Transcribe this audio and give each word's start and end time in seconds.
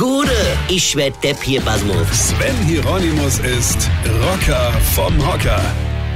Gude, 0.00 0.56
ich 0.70 0.96
werd 0.96 1.22
Depp 1.22 1.42
hier, 1.42 1.60
Basmus. 1.60 2.30
Sven 2.30 2.56
Hieronymus 2.64 3.38
ist 3.40 3.90
Rocker 4.22 4.72
vom 4.94 5.14
Hocker. 5.26 5.60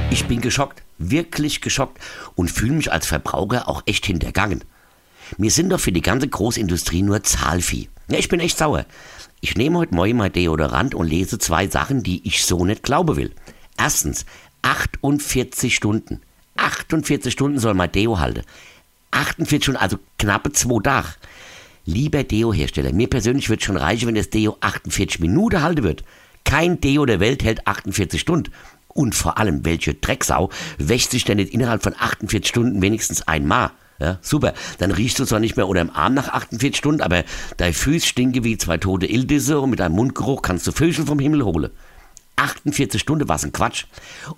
Ich 0.09 0.25
bin 0.25 0.41
geschockt, 0.41 0.81
wirklich 0.97 1.61
geschockt 1.61 1.99
und 2.33 2.49
fühle 2.49 2.73
mich 2.73 2.91
als 2.91 3.05
Verbraucher 3.05 3.69
auch 3.69 3.83
echt 3.85 4.07
hintergangen. 4.07 4.63
Wir 5.37 5.51
sind 5.51 5.69
doch 5.69 5.79
für 5.79 5.91
die 5.91 6.01
ganze 6.01 6.27
Großindustrie 6.27 7.03
nur 7.03 7.21
Zahlvieh. 7.21 7.87
Ja, 8.07 8.17
ich 8.17 8.27
bin 8.27 8.39
echt 8.39 8.57
sauer. 8.57 8.87
Ich 9.39 9.55
nehme 9.55 9.77
heute 9.77 9.93
Morgen 9.93 10.17
mein 10.17 10.33
Deodorant 10.33 10.95
und 10.95 11.05
lese 11.05 11.37
zwei 11.37 11.67
Sachen, 11.67 12.01
die 12.01 12.27
ich 12.27 12.43
so 12.43 12.65
nicht 12.65 12.81
glauben 12.81 13.15
will. 13.17 13.35
Erstens, 13.77 14.25
48 14.63 15.75
Stunden. 15.75 16.21
48 16.57 17.31
Stunden 17.31 17.59
soll 17.59 17.75
mein 17.75 17.91
Deo 17.91 18.17
halten. 18.17 18.41
48 19.11 19.63
Stunden, 19.63 19.79
also 19.79 19.99
knappe 20.17 20.51
zwei 20.53 20.81
Tage. 20.81 21.09
Lieber 21.85 22.23
Deo-Hersteller, 22.23 22.93
mir 22.93 23.07
persönlich 23.07 23.49
wird 23.49 23.63
schon 23.63 23.77
reichen, 23.77 24.07
wenn 24.07 24.15
das 24.15 24.31
Deo 24.31 24.57
48 24.59 25.19
Minuten 25.19 25.61
halten 25.61 25.83
wird. 25.83 26.03
Kein 26.43 26.81
Deo 26.81 27.05
der 27.05 27.19
Welt 27.19 27.43
hält 27.43 27.67
48 27.67 28.19
Stunden. 28.19 28.51
Und 28.87 29.13
vor 29.13 29.37
allem, 29.37 29.65
welche 29.65 29.93
Drecksau 29.93 30.49
wäscht 30.77 31.11
sich 31.11 31.25
denn 31.25 31.37
nicht 31.37 31.53
innerhalb 31.53 31.83
von 31.83 31.93
48 31.97 32.47
Stunden 32.47 32.81
wenigstens 32.81 33.27
einmal? 33.27 33.71
Ja, 33.99 34.17
super. 34.21 34.53
Dann 34.79 34.91
riechst 34.91 35.19
du 35.19 35.25
zwar 35.25 35.39
nicht 35.39 35.57
mehr 35.57 35.67
unter 35.67 35.83
dem 35.83 35.91
Arm 35.91 36.15
nach 36.15 36.29
48 36.29 36.75
Stunden, 36.75 37.01
aber 37.01 37.23
dein 37.57 37.73
Füß 37.73 38.05
stinke 38.05 38.43
wie 38.43 38.57
zwei 38.57 38.77
tote 38.77 39.05
Ildisse 39.05 39.59
und 39.59 39.69
mit 39.69 39.79
deinem 39.79 39.95
Mundgeruch 39.95 40.41
kannst 40.41 40.65
du 40.67 40.71
Vögel 40.71 41.05
vom 41.05 41.19
Himmel 41.19 41.43
holen. 41.43 41.69
48 42.35 42.99
Stunden 42.99 43.29
war's 43.29 43.45
ein 43.45 43.53
Quatsch. 43.53 43.85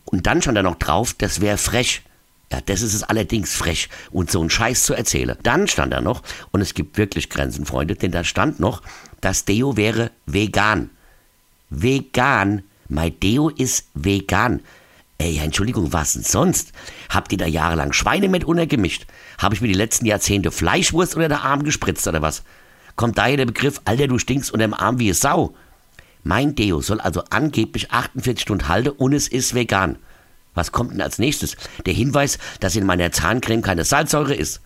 Und 0.05 0.27
dann 0.27 0.41
stand 0.41 0.58
da 0.58 0.64
noch 0.64 0.75
drauf, 0.75 1.14
das 1.17 1.39
wäre 1.39 1.58
frech. 1.58 2.03
Ja, 2.52 2.62
das 2.62 2.82
ist 2.82 2.94
es 2.94 3.04
allerdings 3.04 3.56
frech, 3.56 3.90
und 4.12 4.32
so 4.32 4.40
einen 4.40 4.50
Scheiß 4.50 4.84
zu 4.84 4.94
erzählen. 4.94 5.38
Dann 5.44 5.68
stand 5.68 5.92
da 5.94 6.02
noch, 6.02 6.24
und 6.52 6.62
es 6.62 6.73
gibt 6.73 6.98
wirklich 6.98 7.30
Grenzen, 7.30 7.66
Freunde, 7.66 7.96
denn 7.96 8.12
da 8.12 8.23
stand 8.23 8.60
noch, 8.60 8.82
das 9.20 9.46
Deo 9.46 9.76
wäre 9.76 10.12
vegan. 10.26 10.90
Vegan. 11.70 12.64
Mein 12.88 13.20
Deo 13.20 13.50
ist 13.50 13.88
vegan. 13.94 14.62
Ey, 15.17 15.39
Entschuldigung, 15.39 15.92
was 15.92 16.14
denn 16.14 16.23
sonst? 16.23 16.72
Habt 17.09 17.31
ihr 17.31 17.38
da 17.38 17.48
jahrelang 17.48 17.92
Schweine 17.92 18.30
mit 18.30 18.44
untergemischt? 18.44 19.08
Habe 19.39 19.56
ich 19.56 19.61
mir 19.61 19.67
die 19.67 19.73
letzten 19.73 20.06
Jahrzehnte 20.06 20.52
Fleischwurst 20.52 21.16
unter 21.16 21.28
der 21.28 21.44
Arm 21.44 21.64
gespritzt 21.64 22.08
oder 22.08 22.22
was? 22.22 22.44
Kommt 22.95 23.17
daher 23.17 23.38
der 23.38 23.45
Begriff, 23.45 23.82
Alter, 23.86 24.08
du 24.08 24.20
stinkst 24.20 24.52
unter 24.52 24.66
dem 24.66 24.73
Arm 24.73 25.00
wie 25.00 25.08
eine 25.08 25.16
Sau. 25.16 25.56
Mein 26.23 26.56
Deo 26.56 26.82
soll 26.82 27.02
also 27.02 27.23
angeblich 27.30 27.92
48 27.92 28.42
Stunden 28.42 28.67
halten 28.67 28.89
und 28.89 29.14
es 29.14 29.28
ist 29.28 29.56
vegan. 29.56 29.98
Was 30.58 30.72
kommt 30.72 30.91
denn 30.91 31.02
als 31.02 31.19
nächstes? 31.19 31.55
Der 31.86 31.94
Hinweis, 31.94 32.39
dass 32.59 32.75
in 32.75 32.86
meiner 32.86 33.11
Zahncreme 33.11 33.61
keine 33.61 33.86
Salzsäure 33.86 34.33
ist. 34.33 34.61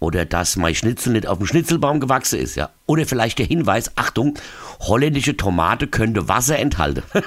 Oder 0.00 0.24
dass 0.24 0.56
mein 0.56 0.74
Schnitzel 0.74 1.12
nicht 1.12 1.26
auf 1.26 1.38
dem 1.38 1.46
Schnitzelbaum 1.46 2.00
gewachsen 2.00 2.40
ist, 2.40 2.56
ja. 2.56 2.70
Oder 2.86 3.06
vielleicht 3.06 3.38
der 3.38 3.46
Hinweis, 3.46 3.92
Achtung, 3.96 4.34
holländische 4.80 5.36
Tomate 5.36 5.86
könnte 5.86 6.28
Wasser 6.28 6.58
enthalten. 6.58 7.02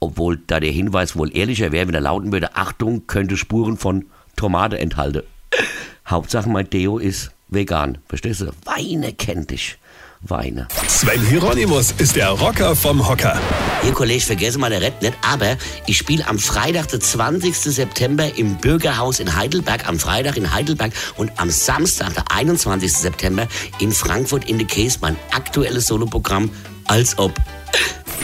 Obwohl 0.00 0.40
da 0.46 0.60
der 0.60 0.70
Hinweis 0.70 1.16
wohl 1.16 1.36
ehrlicher 1.36 1.72
wäre, 1.72 1.86
wenn 1.86 1.94
er 1.94 2.00
lauten 2.00 2.32
würde, 2.32 2.56
Achtung, 2.56 3.06
könnte 3.06 3.36
Spuren 3.36 3.76
von 3.76 4.06
Tomate 4.36 4.78
enthalten. 4.78 5.22
Hauptsache 6.06 6.48
mein 6.48 6.70
Deo 6.70 6.98
ist 6.98 7.30
vegan. 7.48 7.98
Verstehst 8.08 8.40
du? 8.40 8.50
Weine 8.64 9.12
kennt 9.12 9.50
dich. 9.50 9.78
Weine. 10.20 10.66
Sven 10.88 11.24
Hieronymus 11.26 11.92
ist 11.98 12.16
der 12.16 12.30
Rocker 12.30 12.74
vom 12.74 13.08
Hocker. 13.08 13.40
Ihr 13.84 13.92
Kollege, 13.92 14.20
vergesse 14.20 14.58
mal 14.58 14.70
der 14.70 14.80
Rett 14.80 15.00
nicht, 15.00 15.14
aber 15.22 15.56
ich 15.86 15.96
spiele 15.96 16.26
am 16.26 16.38
Freitag, 16.38 16.88
den 16.88 17.00
20. 17.00 17.54
September 17.54 18.36
im 18.36 18.56
Bürgerhaus 18.56 19.20
in 19.20 19.36
Heidelberg, 19.36 19.86
am 19.86 19.98
Freitag 19.98 20.36
in 20.36 20.52
Heidelberg 20.52 20.92
und 21.16 21.30
am 21.36 21.50
Samstag, 21.50 22.14
der 22.14 22.24
21. 22.32 22.92
September 22.92 23.46
in 23.78 23.92
Frankfurt 23.92 24.48
in 24.48 24.58
der 24.58 24.66
Case, 24.66 24.98
mein 25.00 25.16
aktuelles 25.30 25.86
Soloprogramm, 25.86 26.50
als 26.86 27.16
ob. 27.18 27.32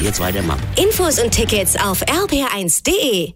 Jetzt 0.03 0.19
weitermachen. 0.19 0.63
Infos 0.77 1.21
und 1.21 1.31
Tickets 1.31 1.77
auf 1.77 2.03
rb1.de. 2.03 3.35